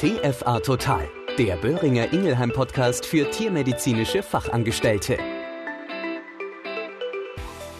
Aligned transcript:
TFA 0.00 0.60
Total, 0.60 1.06
der 1.36 1.56
Böhringer 1.56 2.10
Ingelheim 2.14 2.50
Podcast 2.52 3.04
für 3.04 3.30
tiermedizinische 3.30 4.22
Fachangestellte. 4.22 5.18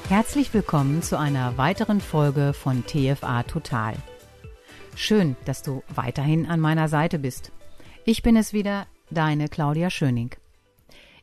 Herzlich 0.06 0.52
willkommen 0.52 1.00
zu 1.00 1.18
einer 1.18 1.56
weiteren 1.56 2.02
Folge 2.02 2.52
von 2.52 2.84
TFA 2.84 3.44
Total. 3.44 3.94
Schön, 4.94 5.34
dass 5.46 5.62
du 5.62 5.82
weiterhin 5.88 6.44
an 6.44 6.60
meiner 6.60 6.88
Seite 6.88 7.18
bist. 7.18 7.52
Ich 8.04 8.22
bin 8.22 8.36
es 8.36 8.52
wieder, 8.52 8.86
deine 9.10 9.48
Claudia 9.48 9.88
Schöning. 9.88 10.34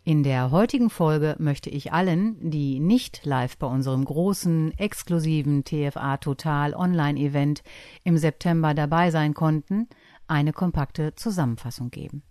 In 0.04 0.23
der 0.23 0.50
heutigen 0.50 0.89
Folge 0.89 1.36
möchte 1.38 1.70
ich 1.70 1.93
allen, 1.93 2.38
die 2.50 2.79
nicht 2.79 3.23
live 3.23 3.55
bei 3.59 3.68
unserem 3.68 4.04
großen, 4.04 4.75
exklusiven 4.79 5.64
TFA 5.64 6.18
Total 6.18 6.73
Online-Event 6.73 7.61
im 8.04 8.18
September 8.18 8.73
dabei 8.73 9.11
sein 9.11 9.36
konnten, 9.36 9.89
eine 10.27 10.53
kompakte 10.53 11.15
Zusammenfassung 11.15 11.91
geben. 11.91 12.23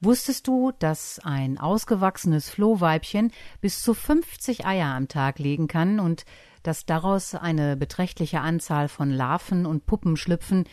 Wusstest 0.00 0.46
du, 0.46 0.72
dass 0.78 1.20
ein 1.20 1.58
ausgewachsenes 1.58 2.50
Flohweibchen 2.50 3.32
bis 3.60 3.80
zu 3.80 3.94
50 3.94 4.66
Eier 4.66 4.94
am 4.94 5.08
Tag 5.08 5.38
legen 5.38 5.68
kann 5.68 6.00
und 6.00 6.26
dass 6.62 6.84
daraus 6.84 7.34
eine 7.34 7.76
beträchtliche 7.76 8.40
Anzahl 8.40 8.88
von 8.88 9.10
Larven 9.10 9.64
und 9.64 9.86
Puppen 9.86 10.16
schlüpfen, 10.16 10.64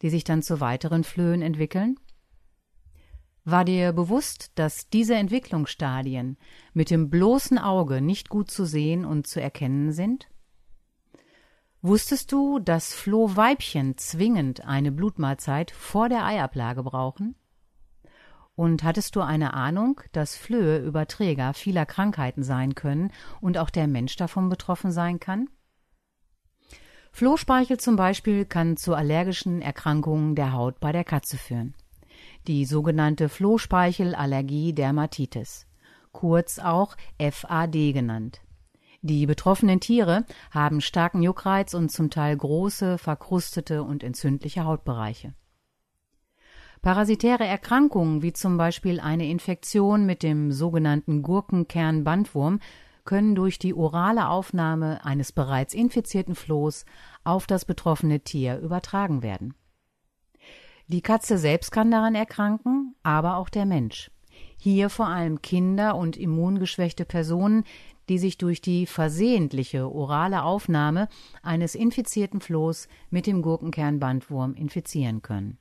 die 0.00 0.10
sich 0.10 0.24
dann 0.24 0.42
zu 0.42 0.60
weiteren 0.60 1.04
Flöhen 1.04 1.42
entwickeln? 1.42 1.96
War 3.44 3.64
dir 3.64 3.92
bewusst, 3.92 4.52
dass 4.56 4.88
diese 4.88 5.14
Entwicklungsstadien 5.14 6.36
mit 6.74 6.90
dem 6.90 7.10
bloßen 7.10 7.58
Auge 7.58 8.00
nicht 8.00 8.28
gut 8.28 8.50
zu 8.50 8.64
sehen 8.64 9.04
und 9.04 9.26
zu 9.26 9.40
erkennen 9.40 9.92
sind? 9.92 10.28
Wusstest 11.84 12.30
du, 12.30 12.60
dass 12.60 12.94
Flohweibchen 12.94 13.98
zwingend 13.98 14.64
eine 14.64 14.92
Blutmahlzeit 14.92 15.72
vor 15.72 16.08
der 16.08 16.24
Eiablage 16.24 16.84
brauchen? 16.84 17.34
Und 18.54 18.84
hattest 18.84 19.16
du 19.16 19.20
eine 19.20 19.52
Ahnung, 19.54 20.00
dass 20.12 20.36
Flöhe 20.36 20.78
Überträger 20.78 21.54
vieler 21.54 21.84
Krankheiten 21.84 22.44
sein 22.44 22.76
können 22.76 23.10
und 23.40 23.58
auch 23.58 23.68
der 23.68 23.88
Mensch 23.88 24.14
davon 24.14 24.48
betroffen 24.48 24.92
sein 24.92 25.18
kann? 25.18 25.48
Flohspeichel 27.10 27.80
zum 27.80 27.96
Beispiel 27.96 28.44
kann 28.44 28.76
zu 28.76 28.94
allergischen 28.94 29.60
Erkrankungen 29.60 30.36
der 30.36 30.52
Haut 30.52 30.78
bei 30.78 30.92
der 30.92 31.04
Katze 31.04 31.36
führen. 31.36 31.74
Die 32.46 32.64
sogenannte 32.64 33.28
Flohspeichelallergie 33.28 34.72
Dermatitis, 34.72 35.66
kurz 36.12 36.60
auch 36.60 36.96
FAD 37.18 37.92
genannt. 37.92 38.40
Die 39.04 39.26
betroffenen 39.26 39.80
Tiere 39.80 40.24
haben 40.52 40.80
starken 40.80 41.22
Juckreiz 41.22 41.74
und 41.74 41.90
zum 41.90 42.08
Teil 42.08 42.36
große, 42.36 42.98
verkrustete 42.98 43.82
und 43.82 44.04
entzündliche 44.04 44.64
Hautbereiche. 44.64 45.34
Parasitäre 46.82 47.44
Erkrankungen 47.44 48.22
wie 48.22 48.32
zum 48.32 48.56
Beispiel 48.56 49.00
eine 49.00 49.28
Infektion 49.28 50.06
mit 50.06 50.22
dem 50.22 50.52
sogenannten 50.52 51.22
Gurkenkernbandwurm 51.22 52.60
können 53.04 53.34
durch 53.34 53.58
die 53.58 53.74
orale 53.74 54.28
Aufnahme 54.28 55.04
eines 55.04 55.32
bereits 55.32 55.74
infizierten 55.74 56.36
Flohs 56.36 56.84
auf 57.24 57.48
das 57.48 57.64
betroffene 57.64 58.20
Tier 58.20 58.58
übertragen 58.58 59.24
werden. 59.24 59.54
Die 60.86 61.02
Katze 61.02 61.38
selbst 61.38 61.72
kann 61.72 61.90
daran 61.90 62.14
erkranken, 62.14 62.94
aber 63.02 63.36
auch 63.36 63.48
der 63.48 63.66
Mensch. 63.66 64.12
Hier 64.64 64.90
vor 64.90 65.08
allem 65.08 65.42
Kinder 65.42 65.96
und 65.96 66.16
immungeschwächte 66.16 67.04
Personen, 67.04 67.64
die 68.08 68.18
sich 68.18 68.38
durch 68.38 68.60
die 68.60 68.86
versehentliche 68.86 69.92
orale 69.92 70.44
Aufnahme 70.44 71.08
eines 71.42 71.74
infizierten 71.74 72.40
Flohs 72.40 72.86
mit 73.10 73.26
dem 73.26 73.42
Gurkenkernbandwurm 73.42 74.54
infizieren 74.54 75.20
können. 75.20 75.58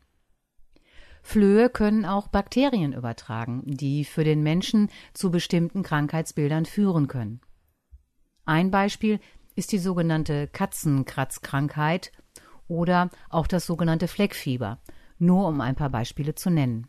Flöhe 1.24 1.72
können 1.72 2.06
auch 2.06 2.28
Bakterien 2.28 2.94
übertragen, 2.94 3.64
die 3.66 4.06
für 4.06 4.24
den 4.24 4.44
Menschen 4.44 4.92
zu 5.16 5.32
bestimmten 5.32 5.82
Krankheitsbildern 5.82 6.68
führen 6.68 7.08
können. 7.08 7.42
Ein 8.46 8.70
Beispiel 8.70 9.20
ist 9.56 9.72
die 9.72 9.80
sogenannte 9.80 10.48
Katzenkratzkrankheit 10.48 12.12
oder 12.68 13.10
auch 13.32 13.48
das 13.48 13.66
sogenannte 13.66 14.08
Fleckfieber, 14.08 14.78
nur 15.18 15.48
um 15.48 15.60
ein 15.60 15.74
paar 15.74 15.90
Beispiele 15.90 16.36
zu 16.36 16.52
nennen. 16.52 16.86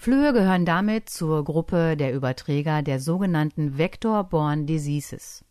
Flöhe 0.00 0.32
gehören 0.32 0.64
damit 0.64 1.10
zur 1.10 1.42
Gruppe 1.42 1.96
der 1.96 2.14
Überträger 2.14 2.82
der 2.82 3.00
sogenannten 3.00 3.78
Vector-Borne 3.78 4.64
Diseases. 4.64 5.44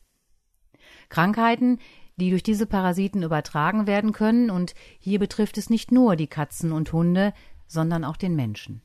Krankheiten, 1.10 1.80
die 2.16 2.30
durch 2.30 2.44
diese 2.44 2.66
Parasiten 2.66 3.24
übertragen 3.24 3.88
werden 3.88 4.14
können, 4.14 4.50
und 4.50 4.74
hier 5.00 5.20
betrifft 5.20 5.58
es 5.58 5.70
nicht 5.70 5.92
nur 5.92 6.16
die 6.16 6.28
Katzen 6.28 6.72
und 6.72 6.94
Hunde, 6.94 7.34
sondern 7.68 8.06
auch 8.06 8.16
den 8.16 8.38
Menschen. 8.38 8.82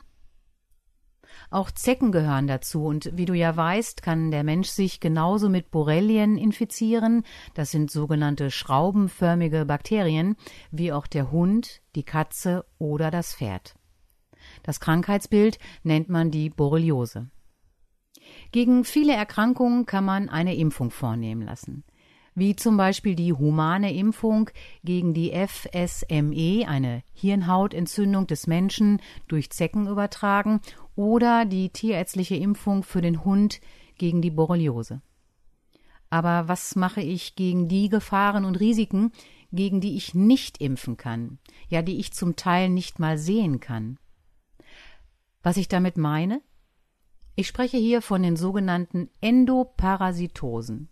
Auch 1.49 1.71
Zecken 1.71 2.11
gehören 2.11 2.49
dazu, 2.49 2.85
und 2.85 3.17
wie 3.17 3.25
du 3.25 3.35
ja 3.35 3.57
weißt, 3.57 4.03
kann 4.03 4.33
der 4.33 4.43
Mensch 4.43 4.69
sich 4.69 4.99
genauso 4.99 5.49
mit 5.49 5.71
Borrelien 5.71 6.39
infizieren, 6.39 7.23
das 7.55 7.71
sind 7.71 7.89
sogenannte 7.89 8.51
schraubenförmige 8.51 9.65
Bakterien, 9.65 10.35
wie 10.73 10.93
auch 10.93 11.07
der 11.07 11.31
Hund, 11.31 11.83
die 11.95 12.03
Katze 12.03 12.65
oder 12.79 13.13
das 13.13 13.37
Pferd. 13.37 13.77
Das 14.63 14.81
Krankheitsbild 14.81 15.59
nennt 15.83 16.09
man 16.09 16.31
die 16.31 16.51
Borreliose. 16.51 17.29
Gegen 18.53 18.85
viele 18.85 19.15
Erkrankungen 19.15 19.87
kann 19.87 20.05
man 20.05 20.29
eine 20.29 20.55
Impfung 20.55 20.91
vornehmen 20.91 21.43
lassen, 21.43 21.85
wie 22.35 22.55
zum 22.57 22.77
Beispiel 22.77 23.15
die 23.15 23.33
humane 23.33 23.95
Impfung 23.95 24.51
gegen 24.85 25.15
die 25.15 25.33
FSME, 25.33 26.67
eine 26.69 27.03
Hirnhautentzündung 27.13 28.27
des 28.27 28.47
Menschen 28.47 29.01
durch 29.29 29.51
Zecken 29.51 29.89
übertragen, 29.89 30.61
oder 30.95 31.47
die 31.47 31.71
tierärztliche 31.71 32.37
Impfung 32.37 32.83
für 32.83 33.01
den 33.01 33.25
Hund 33.25 33.61
gegen 33.97 34.21
die 34.21 34.31
Borreliose. 34.31 35.01
Aber 36.11 36.47
was 36.47 36.77
mache 36.77 37.01
ich 37.01 37.37
gegen 37.37 37.69
die 37.69 37.89
Gefahren 37.89 38.45
und 38.45 38.61
Risiken, 38.61 39.13
gegen 39.51 39.81
die 39.81 39.97
ich 39.97 40.15
nicht 40.15 40.61
impfen 40.61 40.99
kann, 40.99 41.39
ja 41.69 41.81
die 41.81 41.99
ich 41.99 42.13
zum 42.13 42.37
Teil 42.37 42.69
nicht 42.69 42.99
mal 42.99 43.17
sehen 43.17 43.61
kann? 43.61 43.99
Was 45.43 45.57
ich 45.57 45.69
damit 45.69 45.97
meine? 45.97 46.41
Ich 47.35 47.49
spreche 47.49 47.79
hier 47.79 48.03
von 48.03 48.23
den 48.23 48.37
sogenannten 48.37 49.09
Endoparasitosen. 49.21 50.89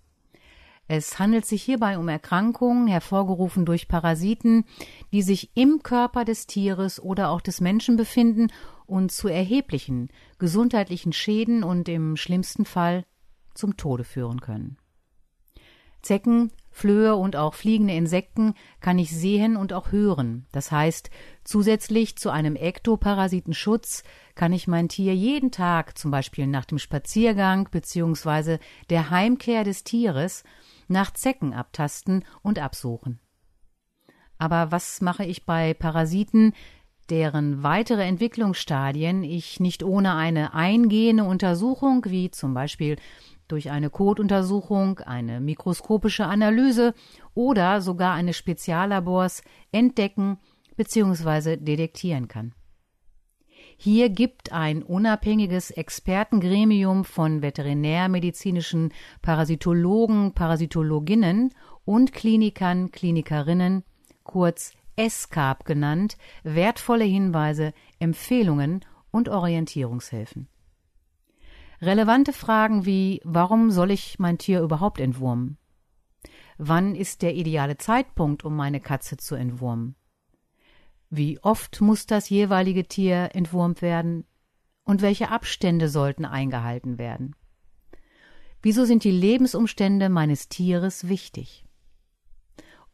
Es 0.88 1.20
handelt 1.20 1.46
sich 1.46 1.62
hierbei 1.62 1.98
um 1.98 2.08
Erkrankungen, 2.08 2.88
hervorgerufen 2.88 3.64
durch 3.64 3.86
Parasiten, 3.86 4.64
die 5.12 5.22
sich 5.22 5.56
im 5.56 5.84
Körper 5.84 6.24
des 6.24 6.48
Tieres 6.48 7.00
oder 7.00 7.30
auch 7.30 7.40
des 7.40 7.60
Menschen 7.60 7.96
befinden 7.96 8.48
und 8.86 9.12
zu 9.12 9.28
erheblichen 9.28 10.08
gesundheitlichen 10.40 11.12
Schäden 11.12 11.62
und 11.62 11.88
im 11.88 12.16
schlimmsten 12.16 12.64
Fall 12.64 13.04
zum 13.54 13.76
Tode 13.76 14.02
führen 14.02 14.40
können. 14.40 14.79
Zecken, 16.02 16.50
Flöhe 16.70 17.16
und 17.16 17.36
auch 17.36 17.54
fliegende 17.54 17.94
Insekten 17.94 18.54
kann 18.80 18.98
ich 18.98 19.10
sehen 19.10 19.56
und 19.56 19.72
auch 19.72 19.92
hören. 19.92 20.46
Das 20.52 20.70
heißt, 20.70 21.10
zusätzlich 21.44 22.16
zu 22.16 22.30
einem 22.30 22.56
Ektoparasitenschutz 22.56 24.04
kann 24.34 24.52
ich 24.52 24.68
mein 24.68 24.88
Tier 24.88 25.14
jeden 25.14 25.50
Tag, 25.50 25.98
zum 25.98 26.10
Beispiel 26.10 26.46
nach 26.46 26.64
dem 26.64 26.78
Spaziergang 26.78 27.68
bzw. 27.70 28.58
der 28.88 29.10
Heimkehr 29.10 29.64
des 29.64 29.84
Tieres, 29.84 30.44
nach 30.88 31.10
Zecken 31.12 31.52
abtasten 31.52 32.24
und 32.42 32.58
absuchen. 32.58 33.20
Aber 34.38 34.72
was 34.72 35.02
mache 35.02 35.24
ich 35.24 35.44
bei 35.44 35.74
Parasiten, 35.74 36.54
deren 37.10 37.62
weitere 37.62 38.04
Entwicklungsstadien 38.04 39.22
ich 39.24 39.60
nicht 39.60 39.82
ohne 39.82 40.14
eine 40.14 40.54
eingehende 40.54 41.24
Untersuchung, 41.24 42.06
wie 42.08 42.30
zum 42.30 42.54
Beispiel 42.54 42.96
durch 43.52 43.70
eine 43.70 43.90
Kotuntersuchung, 43.90 45.00
eine 45.00 45.40
mikroskopische 45.40 46.26
Analyse 46.26 46.94
oder 47.34 47.80
sogar 47.80 48.14
eines 48.14 48.36
Speziallabors 48.36 49.42
entdecken 49.72 50.38
bzw. 50.76 51.56
detektieren 51.56 52.28
kann. 52.28 52.54
Hier 53.76 54.10
gibt 54.10 54.52
ein 54.52 54.82
unabhängiges 54.82 55.70
Expertengremium 55.70 57.04
von 57.04 57.40
veterinärmedizinischen 57.40 58.92
Parasitologen, 59.22 60.34
Parasitologinnen 60.34 61.54
und 61.86 62.12
Klinikern, 62.12 62.90
Klinikerinnen, 62.90 63.84
kurz 64.22 64.74
ESCAP 64.96 65.64
genannt, 65.64 66.18
wertvolle 66.42 67.04
Hinweise, 67.04 67.72
Empfehlungen 67.98 68.84
und 69.10 69.30
Orientierungshilfen. 69.30 70.48
Relevante 71.82 72.34
Fragen 72.34 72.84
wie 72.84 73.22
Warum 73.24 73.70
soll 73.70 73.90
ich 73.90 74.18
mein 74.18 74.36
Tier 74.36 74.60
überhaupt 74.60 75.00
entwurmen? 75.00 75.56
Wann 76.58 76.94
ist 76.94 77.22
der 77.22 77.34
ideale 77.34 77.78
Zeitpunkt, 77.78 78.44
um 78.44 78.54
meine 78.54 78.80
Katze 78.80 79.16
zu 79.16 79.34
entwurmen? 79.34 79.94
Wie 81.08 81.40
oft 81.40 81.80
muss 81.80 82.04
das 82.04 82.28
jeweilige 82.28 82.86
Tier 82.86 83.30
entwurmt 83.32 83.80
werden? 83.80 84.26
Und 84.84 85.00
welche 85.00 85.30
Abstände 85.30 85.88
sollten 85.88 86.26
eingehalten 86.26 86.98
werden? 86.98 87.34
Wieso 88.60 88.84
sind 88.84 89.04
die 89.04 89.10
Lebensumstände 89.10 90.10
meines 90.10 90.50
Tieres 90.50 91.08
wichtig? 91.08 91.64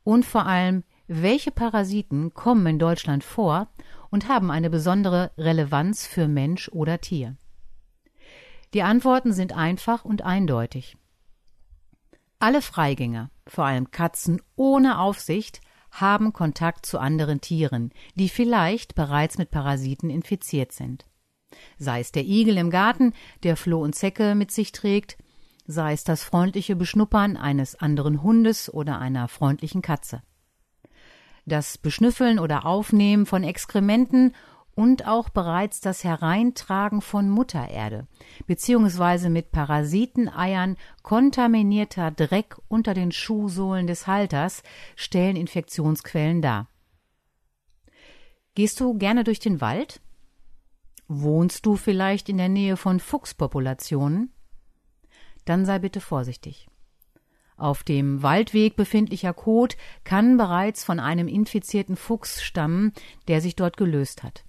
Und 0.04 0.24
vor 0.24 0.46
allem, 0.46 0.84
welche 1.08 1.50
Parasiten 1.50 2.34
kommen 2.34 2.66
in 2.66 2.78
Deutschland 2.78 3.24
vor 3.24 3.68
und 4.10 4.28
haben 4.28 4.52
eine 4.52 4.70
besondere 4.70 5.32
Relevanz 5.36 6.06
für 6.06 6.28
Mensch 6.28 6.68
oder 6.68 7.00
Tier? 7.00 7.36
Die 8.74 8.82
Antworten 8.82 9.32
sind 9.32 9.52
einfach 9.52 10.04
und 10.04 10.22
eindeutig. 10.22 10.96
Alle 12.38 12.60
Freigänger, 12.60 13.30
vor 13.46 13.64
allem 13.64 13.90
Katzen 13.90 14.42
ohne 14.56 14.98
Aufsicht, 14.98 15.60
haben 15.90 16.32
Kontakt 16.32 16.84
zu 16.84 16.98
anderen 16.98 17.40
Tieren, 17.40 17.90
die 18.14 18.28
vielleicht 18.28 18.94
bereits 18.94 19.38
mit 19.38 19.50
Parasiten 19.50 20.10
infiziert 20.10 20.72
sind. 20.72 21.06
Sei 21.78 22.00
es 22.00 22.12
der 22.12 22.24
Igel 22.24 22.58
im 22.58 22.70
Garten, 22.70 23.14
der 23.42 23.56
Floh 23.56 23.82
und 23.82 23.94
Zecke 23.94 24.34
mit 24.34 24.50
sich 24.50 24.72
trägt, 24.72 25.16
sei 25.66 25.92
es 25.92 26.04
das 26.04 26.22
freundliche 26.22 26.76
Beschnuppern 26.76 27.36
eines 27.36 27.76
anderen 27.76 28.22
Hundes 28.22 28.72
oder 28.72 28.98
einer 28.98 29.28
freundlichen 29.28 29.82
Katze. 29.82 30.22
Das 31.44 31.78
Beschnüffeln 31.78 32.38
oder 32.38 32.66
Aufnehmen 32.66 33.24
von 33.24 33.44
Exkrementen 33.44 34.34
und 34.76 35.08
auch 35.08 35.30
bereits 35.30 35.80
das 35.80 36.04
Hereintragen 36.04 37.00
von 37.00 37.28
Muttererde 37.28 38.06
beziehungsweise 38.46 39.30
mit 39.30 39.50
Parasiteneiern 39.50 40.76
kontaminierter 41.02 42.10
Dreck 42.10 42.56
unter 42.68 42.94
den 42.94 43.10
Schuhsohlen 43.10 43.86
des 43.86 44.06
Halters 44.06 44.62
stellen 44.94 45.34
Infektionsquellen 45.34 46.42
dar. 46.42 46.68
Gehst 48.54 48.78
du 48.78 48.96
gerne 48.96 49.24
durch 49.24 49.40
den 49.40 49.60
Wald? 49.60 50.00
Wohnst 51.08 51.66
du 51.66 51.76
vielleicht 51.76 52.28
in 52.28 52.38
der 52.38 52.48
Nähe 52.48 52.76
von 52.76 53.00
Fuchspopulationen? 53.00 54.30
Dann 55.46 55.64
sei 55.64 55.78
bitte 55.78 56.00
vorsichtig. 56.00 56.68
Auf 57.56 57.82
dem 57.82 58.22
Waldweg 58.22 58.76
befindlicher 58.76 59.32
Kot 59.32 59.76
kann 60.04 60.36
bereits 60.36 60.84
von 60.84 61.00
einem 61.00 61.28
infizierten 61.28 61.96
Fuchs 61.96 62.42
stammen, 62.42 62.92
der 63.28 63.40
sich 63.40 63.56
dort 63.56 63.78
gelöst 63.78 64.22
hat. 64.22 64.44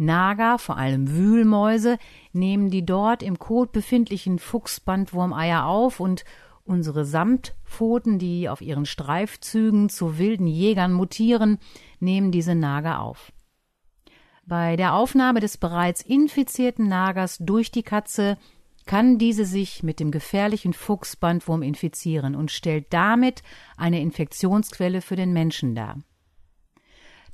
Nager, 0.00 0.58
vor 0.58 0.78
allem 0.78 1.10
Wühlmäuse, 1.10 1.98
nehmen 2.32 2.70
die 2.70 2.84
dort 2.84 3.22
im 3.22 3.38
Kot 3.38 3.70
befindlichen 3.70 4.38
Fuchsbandwurmeier 4.38 5.66
auf 5.66 6.00
und 6.00 6.24
unsere 6.64 7.04
Samtpfoten, 7.04 8.18
die 8.18 8.48
auf 8.48 8.62
ihren 8.62 8.86
Streifzügen 8.86 9.90
zu 9.90 10.18
wilden 10.18 10.46
Jägern 10.46 10.92
mutieren, 10.92 11.58
nehmen 11.98 12.32
diese 12.32 12.54
Nager 12.54 13.00
auf. 13.00 13.32
Bei 14.46 14.76
der 14.76 14.94
Aufnahme 14.94 15.40
des 15.40 15.58
bereits 15.58 16.00
infizierten 16.00 16.88
Nagers 16.88 17.36
durch 17.38 17.70
die 17.70 17.82
Katze 17.82 18.38
kann 18.86 19.18
diese 19.18 19.44
sich 19.44 19.82
mit 19.82 20.00
dem 20.00 20.10
gefährlichen 20.10 20.72
Fuchsbandwurm 20.72 21.62
infizieren 21.62 22.34
und 22.34 22.50
stellt 22.50 22.86
damit 22.92 23.42
eine 23.76 24.00
Infektionsquelle 24.00 25.02
für 25.02 25.16
den 25.16 25.34
Menschen 25.34 25.74
dar. 25.74 25.98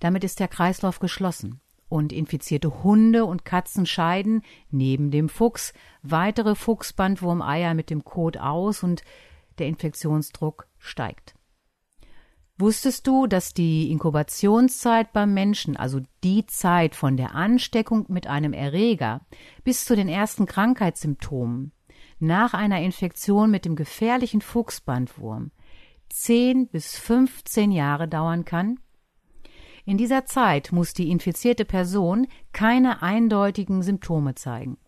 Damit 0.00 0.24
ist 0.24 0.40
der 0.40 0.48
Kreislauf 0.48 0.98
geschlossen 0.98 1.60
und 1.88 2.12
infizierte 2.12 2.82
Hunde 2.82 3.24
und 3.24 3.44
Katzen 3.44 3.86
scheiden 3.86 4.42
neben 4.70 5.10
dem 5.10 5.28
Fuchs 5.28 5.72
weitere 6.02 6.54
Fuchsbandwurmeier 6.54 7.74
mit 7.74 7.90
dem 7.90 8.04
Kot 8.04 8.36
aus 8.36 8.82
und 8.82 9.02
der 9.58 9.66
Infektionsdruck 9.68 10.68
steigt. 10.78 11.34
Wusstest 12.58 13.06
du, 13.06 13.26
dass 13.26 13.52
die 13.52 13.90
Inkubationszeit 13.90 15.12
beim 15.12 15.34
Menschen, 15.34 15.76
also 15.76 16.00
die 16.24 16.46
Zeit 16.46 16.94
von 16.94 17.18
der 17.18 17.34
Ansteckung 17.34 18.06
mit 18.08 18.26
einem 18.26 18.54
Erreger 18.54 19.20
bis 19.62 19.84
zu 19.84 19.94
den 19.94 20.08
ersten 20.08 20.46
Krankheitssymptomen 20.46 21.72
nach 22.18 22.54
einer 22.54 22.80
Infektion 22.80 23.50
mit 23.50 23.66
dem 23.66 23.76
gefährlichen 23.76 24.40
Fuchsbandwurm 24.40 25.50
10 26.08 26.68
bis 26.68 26.96
15 26.96 27.72
Jahre 27.72 28.08
dauern 28.08 28.46
kann? 28.46 28.80
In 29.86 29.96
dieser 29.96 30.26
Zeit 30.26 30.72
muss 30.72 30.94
die 30.94 31.10
infizierte 31.10 31.64
Person 31.64 32.26
keine 32.52 33.02
eindeutigen 33.02 33.82
Symptome 33.82 34.34
zeigen. 34.34 34.78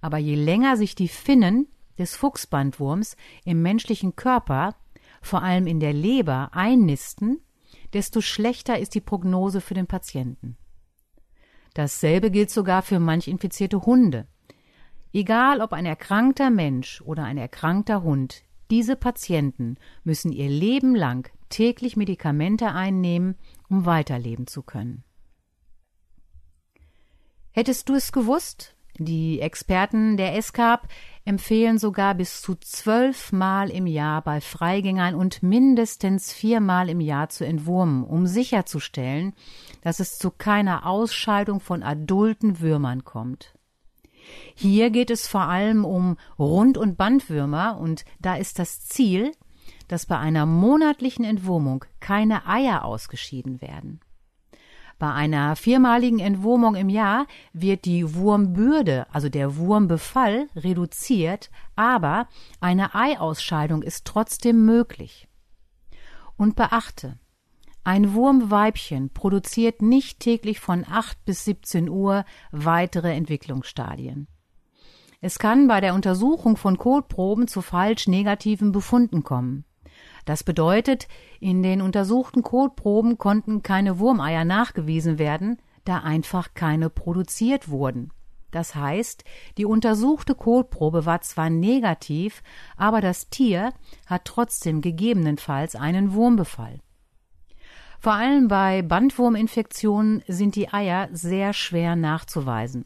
Aber 0.00 0.16
je 0.16 0.34
länger 0.34 0.78
sich 0.78 0.94
die 0.94 1.08
Finnen 1.08 1.68
des 1.98 2.16
Fuchsbandwurms 2.16 3.16
im 3.44 3.60
menschlichen 3.60 4.16
Körper, 4.16 4.74
vor 5.20 5.42
allem 5.42 5.66
in 5.66 5.80
der 5.80 5.92
Leber, 5.92 6.50
einnisten, 6.52 7.40
desto 7.92 8.22
schlechter 8.22 8.78
ist 8.78 8.94
die 8.94 9.00
Prognose 9.02 9.60
für 9.60 9.74
den 9.74 9.86
Patienten. 9.86 10.56
Dasselbe 11.74 12.30
gilt 12.30 12.50
sogar 12.50 12.80
für 12.80 12.98
manch 12.98 13.28
infizierte 13.28 13.82
Hunde. 13.84 14.26
Egal 15.12 15.60
ob 15.60 15.74
ein 15.74 15.84
erkrankter 15.84 16.48
Mensch 16.48 17.02
oder 17.02 17.24
ein 17.24 17.36
erkrankter 17.36 18.02
Hund, 18.02 18.44
diese 18.70 18.96
Patienten 18.96 19.76
müssen 20.04 20.32
ihr 20.32 20.48
Leben 20.48 20.94
lang 20.94 21.30
täglich 21.48 21.96
Medikamente 21.96 22.72
einnehmen, 22.72 23.36
um 23.68 23.86
weiterleben 23.86 24.46
zu 24.46 24.62
können. 24.62 25.04
Hättest 27.50 27.88
du 27.88 27.94
es 27.94 28.12
gewusst? 28.12 28.76
Die 28.98 29.40
Experten 29.40 30.16
der 30.16 30.36
ESCAP 30.36 30.88
empfehlen 31.26 31.78
sogar 31.78 32.14
bis 32.14 32.40
zu 32.40 32.54
zwölfmal 32.54 33.68
im 33.70 33.86
Jahr 33.86 34.22
bei 34.22 34.40
Freigängern 34.40 35.14
und 35.14 35.42
mindestens 35.42 36.32
viermal 36.32 36.88
im 36.88 37.00
Jahr 37.00 37.28
zu 37.28 37.44
entwurmen, 37.44 38.04
um 38.04 38.26
sicherzustellen, 38.26 39.34
dass 39.82 40.00
es 40.00 40.18
zu 40.18 40.30
keiner 40.30 40.86
Ausscheidung 40.86 41.60
von 41.60 41.82
adulten 41.82 42.60
Würmern 42.60 43.04
kommt. 43.04 43.54
Hier 44.54 44.90
geht 44.90 45.10
es 45.10 45.26
vor 45.26 45.42
allem 45.42 45.84
um 45.84 46.16
Rund- 46.38 46.78
und 46.78 46.96
Bandwürmer 46.96 47.78
und 47.78 48.04
da 48.20 48.36
ist 48.36 48.58
das 48.58 48.86
Ziel, 48.86 49.32
dass 49.88 50.06
bei 50.06 50.18
einer 50.18 50.46
monatlichen 50.46 51.24
Entwurmung 51.24 51.84
keine 52.00 52.46
Eier 52.46 52.84
ausgeschieden 52.84 53.60
werden. 53.60 54.00
Bei 54.98 55.12
einer 55.12 55.56
viermaligen 55.56 56.20
Entwurmung 56.20 56.74
im 56.74 56.88
Jahr 56.88 57.26
wird 57.52 57.84
die 57.84 58.14
Wurmbürde, 58.14 59.06
also 59.12 59.28
der 59.28 59.56
Wurmbefall, 59.56 60.48
reduziert, 60.56 61.50
aber 61.74 62.28
eine 62.60 62.94
Eiausscheidung 62.94 63.82
ist 63.82 64.06
trotzdem 64.06 64.64
möglich. 64.64 65.28
Und 66.38 66.56
beachte, 66.56 67.18
ein 67.84 68.14
Wurmweibchen 68.14 69.10
produziert 69.10 69.82
nicht 69.82 70.18
täglich 70.18 70.60
von 70.60 70.84
8 70.88 71.24
bis 71.24 71.44
17 71.44 71.88
Uhr 71.88 72.24
weitere 72.50 73.12
Entwicklungsstadien. 73.12 74.28
Es 75.26 75.40
kann 75.40 75.66
bei 75.66 75.80
der 75.80 75.94
Untersuchung 75.94 76.56
von 76.56 76.78
Kotproben 76.78 77.48
zu 77.48 77.60
falsch 77.60 78.06
negativen 78.06 78.70
Befunden 78.70 79.24
kommen. 79.24 79.64
Das 80.24 80.44
bedeutet, 80.44 81.08
in 81.40 81.64
den 81.64 81.82
untersuchten 81.82 82.44
Kotproben 82.44 83.18
konnten 83.18 83.64
keine 83.64 83.98
Wurmeier 83.98 84.44
nachgewiesen 84.44 85.18
werden, 85.18 85.60
da 85.84 85.98
einfach 85.98 86.54
keine 86.54 86.90
produziert 86.90 87.68
wurden. 87.68 88.12
Das 88.52 88.76
heißt, 88.76 89.24
die 89.58 89.64
untersuchte 89.64 90.36
Kotprobe 90.36 91.06
war 91.06 91.22
zwar 91.22 91.50
negativ, 91.50 92.44
aber 92.76 93.00
das 93.00 93.28
Tier 93.28 93.72
hat 94.06 94.26
trotzdem 94.26 94.80
gegebenenfalls 94.80 95.74
einen 95.74 96.12
Wurmbefall. 96.12 96.78
Vor 97.98 98.12
allem 98.12 98.46
bei 98.46 98.82
Bandwurminfektionen 98.82 100.22
sind 100.28 100.54
die 100.54 100.72
Eier 100.72 101.08
sehr 101.10 101.52
schwer 101.52 101.96
nachzuweisen 101.96 102.84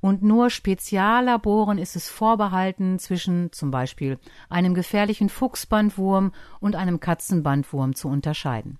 und 0.00 0.22
nur 0.22 0.50
Speziallaboren 0.50 1.78
ist 1.78 1.96
es 1.96 2.08
vorbehalten, 2.08 2.98
zwischen 2.98 3.52
zum 3.52 3.70
Beispiel 3.70 4.18
einem 4.48 4.74
gefährlichen 4.74 5.28
Fuchsbandwurm 5.28 6.32
und 6.60 6.76
einem 6.76 7.00
Katzenbandwurm 7.00 7.94
zu 7.94 8.08
unterscheiden. 8.08 8.78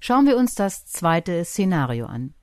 Schauen 0.00 0.26
wir 0.26 0.36
uns 0.36 0.54
das 0.54 0.86
zweite 0.86 1.44
Szenario 1.44 2.06
an. 2.06 2.34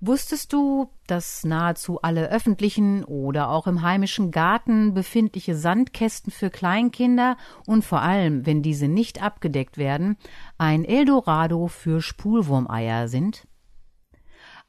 Wusstest 0.00 0.52
du, 0.52 0.92
dass 1.08 1.42
nahezu 1.42 2.00
alle 2.02 2.30
öffentlichen 2.30 3.02
oder 3.02 3.48
auch 3.50 3.66
im 3.66 3.82
heimischen 3.82 4.30
Garten 4.30 4.94
befindliche 4.94 5.56
Sandkästen 5.56 6.30
für 6.30 6.50
Kleinkinder 6.50 7.36
und 7.66 7.84
vor 7.84 8.00
allem, 8.00 8.46
wenn 8.46 8.62
diese 8.62 8.86
nicht 8.86 9.20
abgedeckt 9.20 9.76
werden, 9.76 10.16
ein 10.56 10.84
Eldorado 10.84 11.66
für 11.66 12.00
Spulwurmeier 12.00 13.08
sind? 13.08 13.47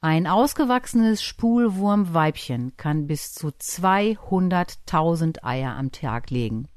Ein 0.02 0.26
ausgewachsenes 0.26 1.22
Spulwurmweibchen 1.22 2.74
kann 2.78 3.06
bis 3.06 3.34
zu 3.34 3.48
200.000 3.48 5.44
Eier 5.44 5.76
am 5.76 5.92
Tag 5.92 6.30
legen. 6.30 6.68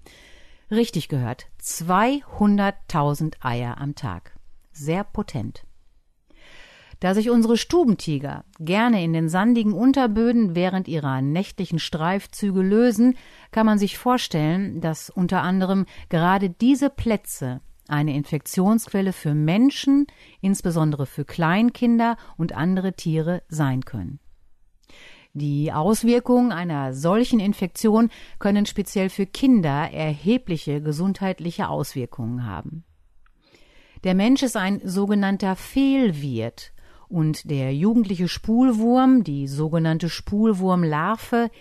Richtig 0.70 1.08
gehört, 1.08 1.46
200.000 1.62 3.36
Eier 3.40 3.78
am 3.78 3.96
Tag. 3.96 4.38
Sehr 4.74 5.06
potent. 5.06 5.64
Da 7.00 7.14
sich 7.14 7.30
unsere 7.30 7.56
Stubentiger 7.56 8.44
gerne 8.60 9.02
in 9.02 9.14
den 9.14 9.30
sandigen 9.30 9.72
Unterböden 9.72 10.54
während 10.54 10.90
ihrer 10.90 11.22
nächtlichen 11.22 11.80
Streifzüge 11.80 12.62
lösen, 12.62 13.16
kann 13.52 13.66
man 13.66 13.80
sich 13.80 13.98
vorstellen, 13.98 14.82
dass 14.82 15.10
unter 15.10 15.44
anderem 15.44 15.86
gerade 16.10 16.50
diese 16.50 16.90
Plätze 16.90 17.62
eine 17.88 18.16
Infektionsquelle 18.16 19.14
für 19.14 19.34
Menschen, 19.34 20.08
insbesondere 20.42 21.06
für 21.06 21.26
Kleinkinder 21.26 22.18
und 22.38 22.54
andere 22.54 22.94
Tiere 22.94 23.44
sein 23.50 23.84
können. 23.86 24.20
Die 25.34 25.72
Auswirkungen 25.74 26.52
einer 26.52 26.94
solchen 26.94 27.40
Infektion 27.40 28.10
können 28.38 28.68
speziell 28.68 29.10
für 29.10 29.26
Kinder 29.26 29.90
erhebliche 29.92 30.80
gesundheitliche 30.80 31.70
Auswirkungen 31.70 32.46
haben. 32.46 32.84
Der 34.04 34.14
Mensch 34.14 34.44
ist 34.44 34.58
ein 34.58 34.82
sogenannter 34.84 35.56
Fehlwirt 35.56 36.74
Und 37.10 37.50
der 37.50 37.76
jugendliche 37.76 38.28
Spulwurm, 38.28 39.24
die 39.24 39.48
sogenannte 39.48 40.10
Spulwurmlarve, 40.10 41.52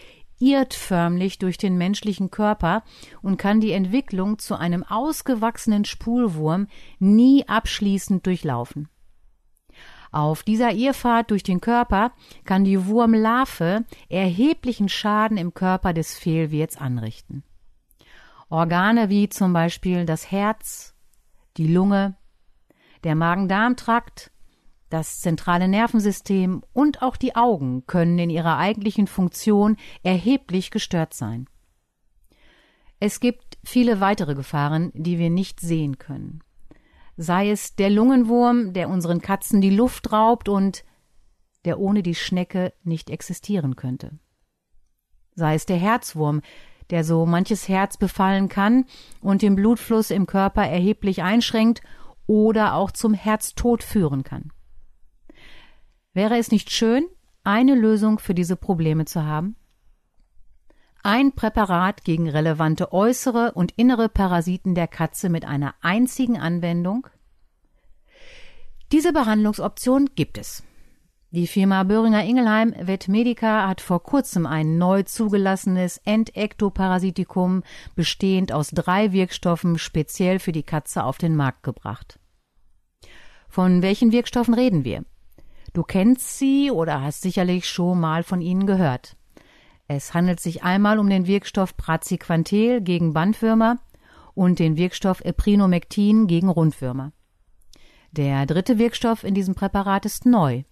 irrt 0.43 0.75
förmlich 0.75 1.39
durch 1.39 1.57
den 1.57 1.79
menschlichen 1.79 2.31
Körper 2.31 2.83
und 3.23 3.37
kann 3.37 3.61
die 3.61 3.71
Entwicklung 3.71 4.39
zu 4.39 4.57
einem 4.57 4.83
ausgewachsenen 4.83 5.85
Spulwurm 5.85 6.67
nie 6.99 7.49
abschließend 7.49 8.27
durchlaufen. 8.27 8.89
Auf 10.11 10.43
dieser 10.43 10.73
Irrfahrt 10.73 11.31
durch 11.31 11.45
den 11.45 11.61
Körper 11.61 12.13
kann 12.45 12.65
die 12.65 12.87
Wurmlarve 12.87 13.85
erheblichen 14.11 14.89
Schaden 14.91 15.39
im 15.39 15.55
Körper 15.55 15.95
des 15.95 16.19
Fehlwirts 16.19 16.77
anrichten. 16.77 17.45
Organe 18.51 19.09
wie 19.09 19.31
zum 19.31 19.55
Beispiel 19.55 20.05
das 20.05 20.31
Herz, 20.31 20.95
die 21.57 21.69
Lunge, 21.69 22.17
der 23.05 23.15
Magen-Darm-Trakt, 23.15 24.32
das 24.93 25.21
zentrale 25.21 25.69
Nervensystem 25.69 26.63
und 26.73 27.03
auch 27.03 27.17
die 27.17 27.35
Augen 27.35 27.87
können 27.87 28.19
in 28.19 28.31
ihrer 28.31 28.59
eigentlichen 28.59 29.07
Funktion 29.07 29.77
erheblich 30.03 30.71
gestört 30.71 31.15
sein. 31.15 31.47
Es 33.01 33.19
gibt 33.21 33.59
viele 33.65 34.01
weitere 34.01 34.35
Gefahren, 34.35 34.93
die 34.95 35.19
wir 35.19 35.31
nicht 35.31 35.61
sehen 35.61 35.99
können 35.99 36.43
sei 37.17 37.51
es 37.51 37.77
der 37.77 37.91
Lungenwurm, 37.91 38.73
der 38.73 38.89
unseren 38.89 39.21
Katzen 39.21 39.61
die 39.61 39.71
Luft 39.71 40.13
raubt 40.13 40.49
und 40.49 40.85
der 41.65 41.79
ohne 41.79 42.03
die 42.03 42.15
Schnecke 42.15 42.73
nicht 42.83 43.11
existieren 43.11 43.77
könnte. 43.77 44.19
Sei 45.35 45.55
es 45.55 45.67
der 45.67 45.77
Herzwurm, 45.77 46.43
der 46.91 47.05
so 47.05 47.25
manches 47.25 47.69
Herz 47.69 47.97
befallen 47.97 48.49
kann 48.49 48.85
und 49.21 49.43
den 49.43 49.55
Blutfluss 49.55 50.11
im 50.11 50.27
Körper 50.27 50.67
erheblich 50.67 51.23
einschränkt 51.23 51.81
oder 52.27 52.75
auch 52.75 52.91
zum 52.91 53.15
Herztod 53.15 53.83
führen 53.83 54.25
kann. 54.25 54.53
Wäre 56.15 56.37
es 56.37 56.51
nicht 56.51 56.71
schön, 56.71 57.07
eine 57.43 57.75
Lösung 57.75 58.19
für 58.19 58.35
diese 58.35 58.57
Probleme 58.57 59.07
zu 59.07 59.25
haben? 59.25 59.57
Ein 61.03 61.33
Präparat 61.33 62.05
gegen 62.05 62.29
relevante 62.29 62.93
äußere 62.93 63.53
und 63.53 63.73
innere 63.73 64.09
Parasiten 64.09 64.75
der 64.75 64.89
Katze 64.89 65.31
mit 65.31 65.45
einer 65.45 65.75
einzigen 65.81 66.39
Anwendung? 66.39 67.09
Diese 68.93 69.13
Behandlungsoption 69.13 70.11
gibt 70.15 70.37
es. 70.37 70.63
Die 71.31 71.47
Firma 71.47 71.83
Böhringer 71.83 72.25
Ingelheim 72.25 72.75
Vetmedica 72.79 73.67
hat 73.67 73.81
vor 73.81 74.03
kurzem 74.03 74.45
ein 74.45 74.77
neu 74.77 75.03
zugelassenes 75.03 75.97
Endektoparasitikum 76.05 77.63
bestehend 77.97 78.53
aus 78.53 78.69
drei 78.69 79.13
Wirkstoffen 79.13 79.79
speziell 79.79 80.39
für 80.39 80.53
die 80.53 80.63
Katze 80.63 81.05
auf 81.05 81.17
den 81.17 81.35
Markt 81.35 81.63
gebracht. 81.63 82.21
Von 83.49 83.81
welchen 83.81 84.13
Wirkstoffen 84.13 84.53
reden 84.53 84.85
wir? 84.85 85.07
Du 85.73 85.83
kennst 85.83 86.39
sie 86.39 86.71
oder 86.71 87.01
hast 87.01 87.23
sicherlich 87.23 87.67
schon 87.67 87.99
mal 87.99 88.23
von 88.23 88.43
ihnen 88.43 88.67
gehört. 88.67 89.17
Es 89.89 90.13
handelt 90.13 90.39
sich 90.39 90.63
einmal 90.63 90.99
um 90.99 91.09
den 91.09 91.27
Wirkstoff 91.27 91.77
Praziquantel 91.77 92.83
gegen 92.83 93.15
Bandwürmer 93.15 93.79
und 94.35 94.59
den 94.59 94.77
Wirkstoff 94.77 95.21
Eprinomectin 95.23 96.27
gegen 96.27 96.49
Rundwürmer. 96.49 97.13
Der 98.11 98.45
dritte 98.45 98.79
Wirkstoff 98.79 99.25
in 99.25 99.35
diesem 99.35 99.55
Präparat 99.55 100.05
ist 100.05 100.27
neu 100.27 100.65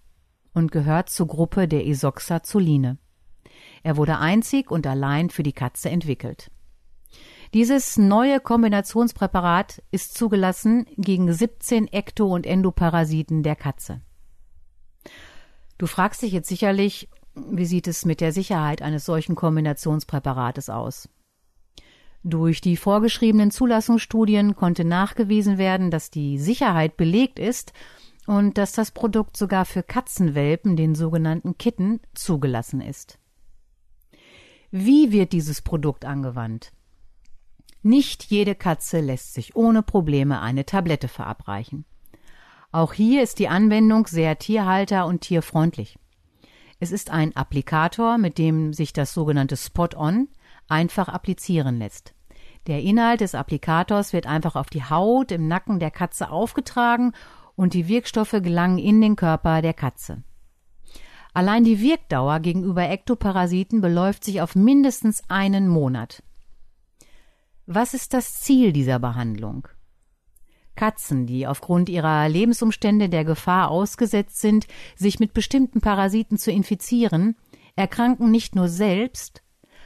und 0.52 0.71
gehört 0.71 1.09
zur 1.09 1.26
Gruppe 1.26 1.66
der 1.66 1.87
Isoxazoline. 1.87 2.99
Er 3.83 3.97
wurde 3.97 4.19
einzig 4.19 4.71
und 4.71 4.87
allein 4.87 5.30
für 5.30 5.42
die 5.42 5.54
Katze 5.54 5.88
entwickelt. 5.88 6.50
Dieses 7.54 7.97
neue 7.97 8.38
Kombinationspräparat 8.38 9.83
ist 9.90 10.14
zugelassen 10.14 10.87
gegen 10.97 11.33
17 11.33 11.88
Ekto- 11.88 12.33
und 12.33 12.47
Endoparasiten 12.47 13.42
der 13.42 13.57
Katze. 13.57 14.02
Du 15.80 15.87
fragst 15.87 16.20
dich 16.20 16.32
jetzt 16.32 16.50
sicherlich, 16.50 17.08
wie 17.34 17.64
sieht 17.64 17.88
es 17.88 18.04
mit 18.04 18.20
der 18.20 18.32
Sicherheit 18.34 18.82
eines 18.82 19.06
solchen 19.06 19.34
Kombinationspräparates 19.34 20.68
aus? 20.68 21.08
Durch 22.22 22.60
die 22.60 22.76
vorgeschriebenen 22.76 23.50
Zulassungsstudien 23.50 24.56
konnte 24.56 24.84
nachgewiesen 24.84 25.56
werden, 25.56 25.90
dass 25.90 26.10
die 26.10 26.38
Sicherheit 26.38 26.99
belegt 26.99 27.38
ist 27.38 27.72
und 28.26 28.58
dass 28.58 28.72
das 28.72 28.90
Produkt 28.90 29.38
sogar 29.38 29.64
für 29.64 29.82
Katzenwelpen, 29.82 30.76
den 30.76 30.94
sogenannten 30.94 31.56
Kitten, 31.56 32.00
zugelassen 32.12 32.82
ist. 32.82 33.18
Wie 34.70 35.12
wird 35.12 35.32
dieses 35.32 35.62
Produkt 35.62 36.04
angewandt? 36.04 36.75
Nicht 37.82 38.25
jede 38.25 38.54
Katze 38.54 39.00
lässt 39.00 39.32
sich 39.32 39.56
ohne 39.56 39.82
Probleme 39.82 40.42
eine 40.42 40.66
Tablette 40.66 41.08
verabreichen. 41.08 41.87
Auch 42.73 42.93
hier 42.93 43.23
ist 43.23 43.39
die 43.39 43.49
Anwendung 43.49 44.07
sehr 44.07 44.39
tierhalter- 44.39 45.07
und 45.07 45.23
tierfreundlich. 45.23 45.99
Es 46.79 46.93
ist 46.93 47.11
ein 47.11 47.35
Applikator, 47.37 48.17
mit 48.17 48.39
dem 48.39 48.73
sich 48.73 48.93
das 48.93 49.12
sogenannte 49.12 49.57
Spot-on 49.57 50.29
einfach 50.69 51.09
applizieren 51.09 51.79
lässt. 51.79 52.15
Der 52.67 52.81
Inhalt 52.81 53.21
des 53.21 53.35
Applikators 53.35 54.12
wird 54.12 54.27
einfach 54.27 54.55
auf 54.55 54.71
die 54.71 54.85
Haut 54.85 55.33
im 55.33 55.49
Nacken 55.49 55.81
der 55.81 55.91
Katze 55.91 56.31
aufgetragen 56.31 57.12
und 57.57 57.75
die 57.75 57.89
Wirkstoffe 57.89 58.37
gelangen 58.43 58.79
in 58.79 59.00
den 59.00 59.17
Körper 59.17 59.62
der 59.62 59.75
Katze. 59.75 60.23
Allein 61.33 61.65
die 61.65 61.81
Wirkdauer 61.81 62.41
gegenüber 62.41 62.89
Ektoparasiten 62.89 63.81
beläuft 63.81 64.25
sich 64.25 64.41
auf 64.41 64.55
mindestens 64.55 65.23
einen 65.29 65.69
Monat. 65.69 66.23
Was 67.67 67.95
ist 67.95 68.15
das 68.15 68.35
Ziel 68.41 68.73
dieser 68.73 68.99
Behandlung? 68.99 69.69
Katzen, 70.80 71.26
die 71.26 71.46
aufgrund 71.46 71.90
ihrer 71.90 72.26
Lebensumstände 72.26 73.10
der 73.10 73.26
Gefahr 73.26 73.70
ausgesetzt 73.70 74.40
sind, 74.40 74.66
sich 74.96 75.20
mit 75.20 75.34
bestimmten 75.34 75.82
Parasiten 75.82 76.38
zu 76.38 76.50
infizieren, 76.50 77.37
erkranken 77.76 78.30
nicht 78.30 78.54
nur 78.54 78.70
selbst, 78.70 79.42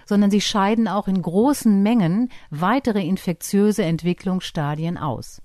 sondern 0.06 0.30
sie 0.30 0.40
scheiden 0.40 0.86
auch 0.86 1.08
in 1.08 1.20
großen 1.20 1.82
Mengen 1.82 2.30
weitere 2.50 3.04
infektiöse 3.04 3.82
Entwicklungsstadien 3.82 4.96
aus. 4.96 5.42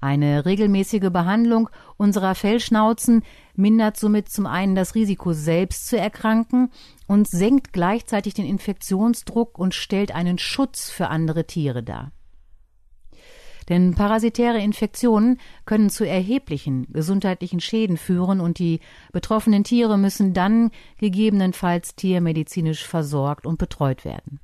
Eine 0.00 0.44
regelmäßige 0.44 1.10
Behandlung 1.10 1.70
unserer 1.96 2.34
Fellschnauzen 2.34 3.22
mindert 3.54 3.96
somit 3.96 4.28
zum 4.30 4.46
einen 4.46 4.74
das 4.74 4.96
Risiko, 4.96 5.32
selbst 5.32 5.86
zu 5.86 5.96
erkranken 5.96 6.72
und 7.06 7.28
senkt 7.28 7.72
gleichzeitig 7.72 8.34
den 8.34 8.46
Infektionsdruck 8.46 9.60
und 9.60 9.74
stellt 9.74 10.12
einen 10.12 10.38
Schutz 10.38 10.90
für 10.90 11.06
andere 11.06 11.46
Tiere 11.46 11.84
dar. 11.84 12.10
Denn 13.68 13.94
parasitäre 13.94 14.58
Infektionen 14.58 15.38
können 15.66 15.90
zu 15.90 16.04
erheblichen 16.04 16.86
gesundheitlichen 16.90 17.60
Schäden 17.60 17.98
führen 17.98 18.40
und 18.40 18.58
die 18.58 18.80
betroffenen 19.12 19.64
Tiere 19.64 19.98
müssen 19.98 20.32
dann 20.32 20.70
gegebenenfalls 20.96 21.94
tiermedizinisch 21.94 22.86
versorgt 22.86 23.46
und 23.46 23.58
betreut 23.58 24.04
werden. 24.04 24.40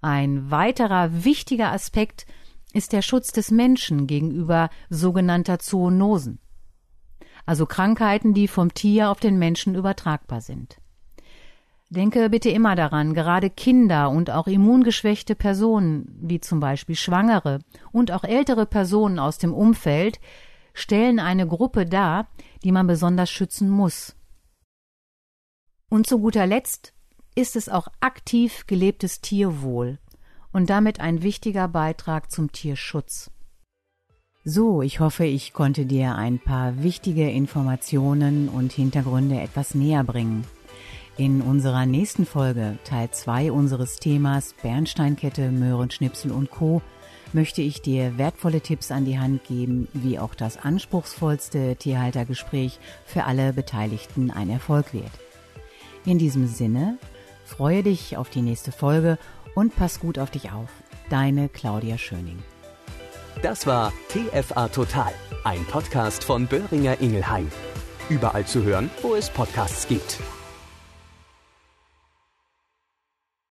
Ein 0.00 0.50
weiterer 0.50 1.24
wichtiger 1.24 1.70
Aspekt 1.70 2.26
ist 2.72 2.92
der 2.92 3.02
Schutz 3.02 3.28
des 3.28 3.50
Menschen 3.50 4.06
gegenüber 4.06 4.70
sogenannter 4.88 5.58
Zoonosen, 5.58 6.38
also 7.44 7.66
Krankheiten, 7.66 8.34
die 8.34 8.48
vom 8.48 8.72
Tier 8.72 9.10
auf 9.10 9.20
den 9.20 9.38
Menschen 9.38 9.74
übertragbar 9.74 10.40
sind. 10.40 10.81
Denke 11.92 12.30
bitte 12.30 12.48
immer 12.48 12.74
daran, 12.74 13.12
gerade 13.12 13.50
Kinder 13.50 14.08
und 14.08 14.30
auch 14.30 14.46
immungeschwächte 14.46 15.34
Personen, 15.34 16.06
wie 16.22 16.40
zum 16.40 16.58
Beispiel 16.58 16.96
Schwangere 16.96 17.58
und 17.92 18.12
auch 18.12 18.24
ältere 18.24 18.64
Personen 18.64 19.18
aus 19.18 19.36
dem 19.36 19.52
Umfeld, 19.52 20.18
stellen 20.72 21.20
eine 21.20 21.46
Gruppe 21.46 21.84
dar, 21.84 22.28
die 22.64 22.72
man 22.72 22.86
besonders 22.86 23.30
schützen 23.30 23.68
muss. 23.68 24.16
Und 25.90 26.06
zu 26.06 26.18
guter 26.18 26.46
Letzt 26.46 26.94
ist 27.34 27.56
es 27.56 27.68
auch 27.68 27.88
aktiv 28.00 28.64
gelebtes 28.66 29.20
Tierwohl 29.20 29.98
und 30.50 30.70
damit 30.70 30.98
ein 30.98 31.22
wichtiger 31.22 31.68
Beitrag 31.68 32.30
zum 32.30 32.52
Tierschutz. 32.52 33.30
So, 34.44 34.80
ich 34.80 34.98
hoffe, 34.98 35.26
ich 35.26 35.52
konnte 35.52 35.84
dir 35.84 36.14
ein 36.14 36.38
paar 36.38 36.82
wichtige 36.82 37.30
Informationen 37.30 38.48
und 38.48 38.72
Hintergründe 38.72 39.38
etwas 39.38 39.74
näher 39.74 40.04
bringen. 40.04 40.46
In 41.18 41.42
unserer 41.42 41.84
nächsten 41.84 42.24
Folge, 42.24 42.78
Teil 42.84 43.10
2 43.10 43.52
unseres 43.52 43.96
Themas 43.96 44.54
Bernsteinkette, 44.62 45.50
Möhrenschnipsel 45.50 46.32
und 46.32 46.50
Co., 46.50 46.80
möchte 47.34 47.60
ich 47.60 47.82
dir 47.82 48.16
wertvolle 48.16 48.60
Tipps 48.62 48.90
an 48.90 49.04
die 49.04 49.18
Hand 49.18 49.44
geben, 49.44 49.88
wie 49.92 50.18
auch 50.18 50.34
das 50.34 50.56
anspruchsvollste 50.56 51.76
Tierhaltergespräch 51.76 52.78
für 53.04 53.24
alle 53.24 53.52
Beteiligten 53.52 54.30
ein 54.30 54.48
Erfolg 54.48 54.94
wird. 54.94 55.10
In 56.06 56.18
diesem 56.18 56.46
Sinne, 56.46 56.98
freue 57.44 57.82
dich 57.82 58.16
auf 58.16 58.30
die 58.30 58.42
nächste 58.42 58.72
Folge 58.72 59.18
und 59.54 59.76
pass 59.76 60.00
gut 60.00 60.18
auf 60.18 60.30
dich 60.30 60.50
auf. 60.50 60.70
Deine 61.10 61.48
Claudia 61.50 61.98
Schöning. 61.98 62.38
Das 63.42 63.66
war 63.66 63.92
TFA 64.08 64.68
Total, 64.68 65.12
ein 65.44 65.64
Podcast 65.66 66.24
von 66.24 66.46
Böhringer 66.46 67.00
Ingelheim. 67.00 67.48
Überall 68.08 68.46
zu 68.46 68.62
hören, 68.62 68.90
wo 69.02 69.14
es 69.14 69.30
Podcasts 69.30 69.86
gibt. 69.88 70.18